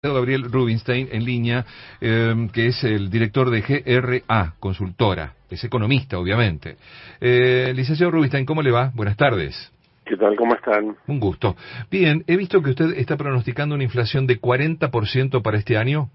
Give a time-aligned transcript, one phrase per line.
[0.00, 1.64] Gabriel Rubinstein en línea,
[2.00, 6.76] eh, que es el director de GRA, consultora, es economista, obviamente.
[7.20, 8.92] Eh, licenciado Rubinstein, ¿cómo le va?
[8.94, 9.72] Buenas tardes.
[10.06, 10.36] ¿Qué tal?
[10.36, 10.96] ¿Cómo están?
[11.08, 11.56] Un gusto.
[11.90, 16.10] Bien, he visto que usted está pronosticando una inflación de 40% para este año.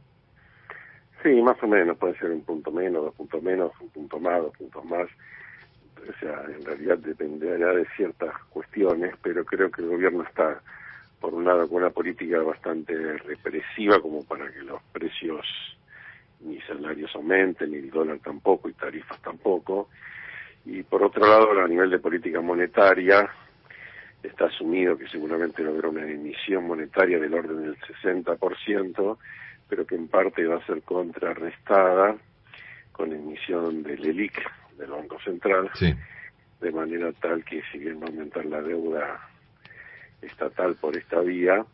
[1.22, 4.44] Sí, más o menos, puede ser un punto menos, dos puntos menos, un punto más,
[4.44, 5.10] dos puntos más.
[5.98, 10.62] O sea, en realidad dependerá de ciertas cuestiones, pero creo que el gobierno está
[11.24, 15.48] por un lado con una política bastante represiva como para que los precios
[16.42, 19.88] ni salarios aumenten, ni el dólar tampoco, y tarifas tampoco.
[20.66, 23.30] Y por otro lado, a nivel de política monetaria,
[24.22, 29.18] está asumido que seguramente habrá una emisión monetaria del orden del 60%,
[29.70, 32.18] pero que en parte va a ser contrarrestada
[32.92, 34.42] con emisión del ELIC,
[34.78, 35.72] del Banco Central,
[36.60, 39.30] de manera tal que si bien va a aumentar la deuda
[40.24, 41.66] estatal por esta vía,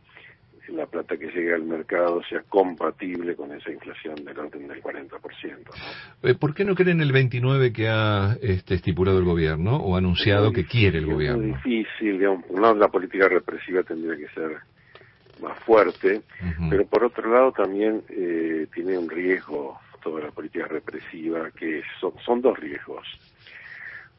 [0.71, 5.09] la plata que llegue al mercado sea compatible con esa inflación del orden del 40%.
[5.11, 6.29] ¿no?
[6.29, 10.51] Eh, ¿Por qué no creen el 29 que ha este, estipulado el gobierno o anunciado
[10.51, 11.57] que quiere el gobierno?
[11.57, 14.57] Es muy difícil, digamos, lado la política represiva tendría que ser
[15.41, 16.21] más fuerte,
[16.69, 22.13] pero por otro lado también eh, tiene un riesgo toda la política represiva, que son,
[22.25, 23.07] son dos riesgos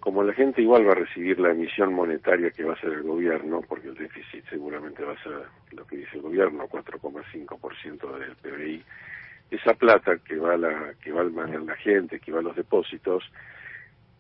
[0.00, 3.02] como la gente igual va a recibir la emisión monetaria que va a ser el
[3.02, 5.32] gobierno, porque el déficit seguramente va a ser
[5.72, 8.84] lo que dice el gobierno, 4,5% del PBI,
[9.50, 12.56] esa plata que va a la que va a la gente, que va a los
[12.56, 13.24] depósitos,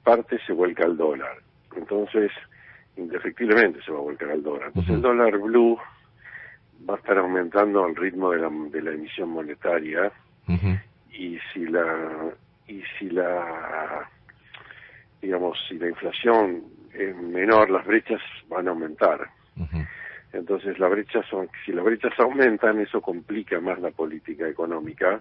[0.04, 1.38] parte se vuelca al dólar.
[1.76, 2.30] Entonces,
[2.96, 4.68] indefectiblemente se va a volcar al dólar.
[4.68, 5.78] Entonces el dólar blue
[6.88, 10.12] va a estar aumentando al ritmo de la, de la emisión monetaria
[11.12, 12.32] y si la
[12.66, 14.08] y si la
[15.20, 19.28] digamos, si la inflación es menor, las brechas van a aumentar.
[20.32, 25.20] Entonces, la brecha son, si las brechas aumentan, eso complica más la política económica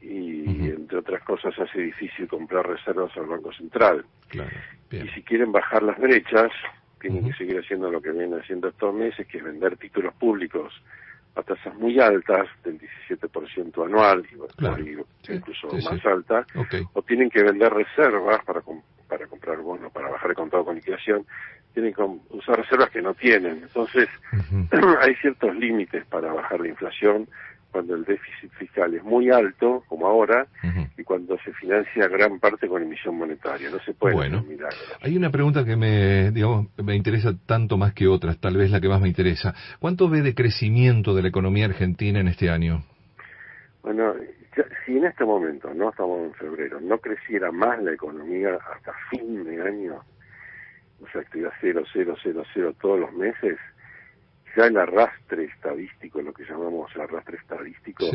[0.00, 4.04] y, entre otras cosas, hace difícil comprar reservas al Banco Central.
[4.90, 6.50] y si quieren bajar las brechas,
[7.00, 10.72] tienen que seguir haciendo lo que vienen haciendo estos meses, que es vender títulos públicos
[11.34, 16.46] a tasas muy altas, del 17% anual, y incluso más alta,
[16.92, 18.62] o tienen que vender reservas para,
[19.08, 21.24] para comprar bonos, para bajar el contado con liquidación,
[21.72, 23.62] tienen que usar reservas que no tienen.
[23.62, 24.08] Entonces,
[25.00, 27.28] hay ciertos límites para bajar la inflación
[27.70, 30.46] cuando el déficit fiscal es muy alto, como ahora,
[30.96, 33.70] y cuando se financia gran parte con emisión monetaria.
[33.70, 34.44] No se puede bueno,
[35.00, 38.80] Hay una pregunta que me, digamos, me interesa tanto más que otras, tal vez la
[38.80, 39.54] que más me interesa.
[39.78, 42.82] ¿Cuánto ve de crecimiento de la economía argentina en este año?
[43.82, 44.14] Bueno,
[44.84, 49.44] si en este momento, no estamos en febrero, no creciera más la economía hasta fin
[49.44, 50.00] de año,
[51.02, 53.56] o sea, estuviera 0, 0, 0, 0 todos los meses,
[54.56, 58.06] ya el arrastre estadístico, lo que llamamos arrastre estadístico,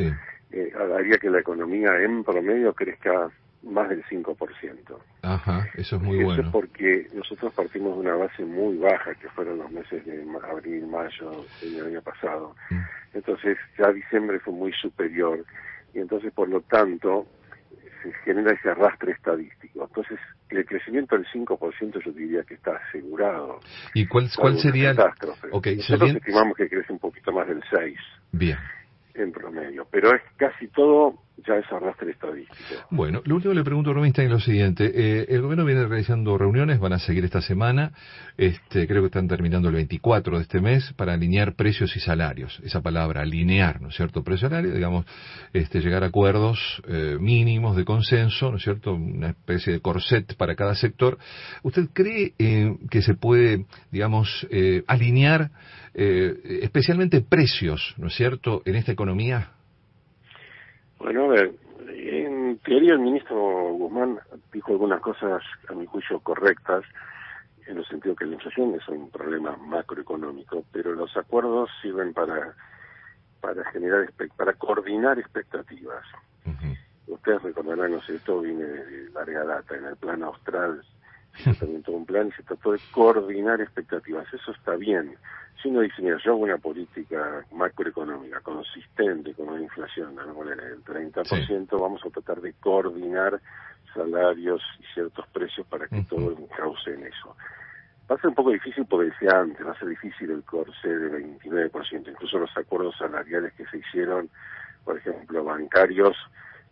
[0.51, 3.29] eh, haría que la economía en promedio crezca
[3.63, 4.99] más del 5%.
[5.23, 6.33] Ajá, eso es muy bueno.
[6.33, 10.23] Eso es porque nosotros partimos de una base muy baja, que fueron los meses de
[10.49, 12.55] abril, mayo del año pasado.
[12.69, 12.79] Mm.
[13.15, 15.43] Entonces ya diciembre fue muy superior
[15.93, 17.25] y entonces por lo tanto
[18.03, 19.85] se genera ese arrastre estadístico.
[19.85, 20.19] Entonces
[20.49, 23.59] el crecimiento del 5% yo diría que está asegurado.
[23.93, 24.95] ¿Y cuál, cuál sería?
[25.51, 27.97] Okay, Nosotros estimamos que crece un poquito más del 6.
[28.31, 28.57] Bien
[29.15, 31.15] en promedio, pero es casi todo
[31.47, 32.87] ya es arrastre estadístico.
[32.89, 34.91] Bueno, lo último que le pregunto a Rubinstein es lo siguiente.
[34.93, 37.91] Eh, el gobierno viene realizando reuniones, van a seguir esta semana,
[38.37, 42.59] este, creo que están terminando el 24 de este mes, para alinear precios y salarios.
[42.63, 44.23] Esa palabra, alinear, ¿no es cierto?
[44.23, 45.05] Precio salario, digamos,
[45.53, 48.93] este, llegar a acuerdos eh, mínimos de consenso, ¿no es cierto?
[48.93, 51.17] Una especie de corset para cada sector.
[51.63, 54.47] ¿Usted cree eh, que se puede, digamos,
[54.87, 55.51] alinear
[55.93, 59.54] especialmente precios, ¿no es cierto?, en esta economía?
[61.05, 61.53] Bueno, a ver,
[61.87, 64.17] en teoría el ministro Guzmán
[64.51, 66.83] dijo algunas cosas, a mi juicio, correctas,
[67.67, 72.55] en el sentido que la inflación es un problema macroeconómico, pero los acuerdos sirven para
[73.39, 76.03] para generar para coordinar expectativas.
[77.05, 80.83] Ustedes recordarán, no sé, esto viene de larga data, en el plan austral
[81.43, 84.25] se también todo un plan y se trató de coordinar expectativas.
[84.33, 85.15] Eso está bien.
[85.61, 91.79] Si uno dice, mira, yo hago una política macroeconómica consistente con una inflación, del 30%,
[91.79, 93.39] vamos a tratar de coordinar
[93.93, 97.35] salarios y ciertos precios para que todo cause en eso.
[98.09, 100.89] Va a ser un poco difícil, porque decía antes, va a ser difícil el corsé
[100.89, 104.29] del 29%, incluso los acuerdos salariales que se hicieron,
[104.83, 106.15] por ejemplo, bancarios,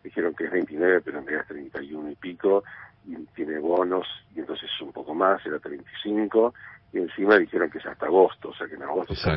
[0.04, 2.63] dijeron que es 29, pero en realidad es 31 y pico,
[3.05, 6.53] y tiene bonos, y entonces es un poco más, era 35,
[6.94, 9.29] y encima dijeron que es hasta agosto, o sea que en agosto se,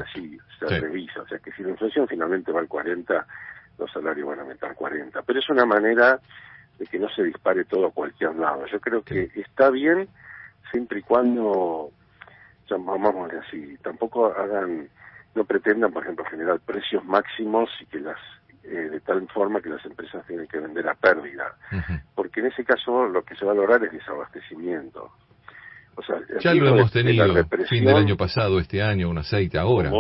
[0.58, 3.26] se revisa, o sea que si la inflación finalmente va al 40,
[3.78, 5.22] los salarios van a aumentar 40.
[5.22, 6.20] Pero es una manera
[6.78, 8.66] de que no se dispare todo a cualquier lado.
[8.66, 10.08] Yo creo que está bien
[10.70, 11.90] siempre y cuando,
[12.70, 14.88] vamos así, tampoco hagan,
[15.34, 18.18] no pretendan, por ejemplo, generar precios máximos y que las
[18.68, 21.56] eh, de tal forma que las empresas tienen que vender a pérdida,
[22.14, 25.12] porque en ese caso lo que se va a lograr es desabastecimiento.
[25.98, 27.24] O sea, ya lo hemos tenido
[27.68, 29.90] fin del año pasado, este año, un aceite ahora.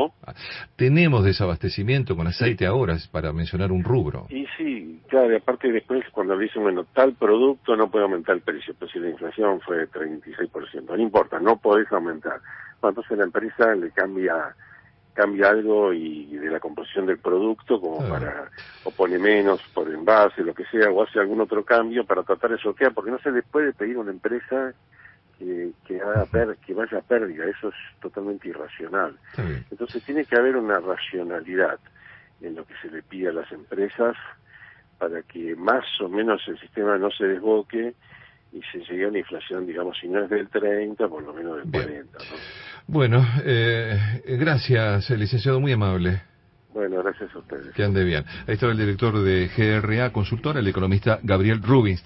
[0.76, 4.26] Tenemos desabastecimiento con aceite ahora, para mencionar un rubro.
[4.28, 8.42] Y sí, claro, y aparte después cuando dicen, bueno, tal producto no puede aumentar el
[8.42, 12.40] precio, pero si la inflación fue de 36%, no importa, no podés aumentar.
[12.82, 14.54] Bueno, entonces la empresa le cambia
[15.16, 18.50] cambia algo y, de la composición del producto como para
[18.84, 22.50] o pone menos por envase lo que sea o hace algún otro cambio para tratar
[22.50, 24.74] de bloquear porque no se le puede pedir a una empresa
[25.38, 26.26] que, que haga
[26.64, 29.18] que vaya a pérdida eso es totalmente irracional.
[29.70, 31.78] Entonces tiene que haber una racionalidad
[32.42, 34.16] en lo que se le pide a las empresas
[34.98, 37.94] para que más o menos el sistema no se desboque
[38.52, 41.56] y se llegue a una inflación, digamos, si no es del 30, por lo menos
[41.56, 42.18] del 40.
[42.88, 46.22] Bueno, eh, gracias, licenciado, muy amable.
[46.72, 47.74] Bueno, gracias a ustedes.
[47.74, 48.24] Que ande bien.
[48.46, 52.04] Ahí estaba el director de GRA Consultora, el economista Gabriel Rubinstein.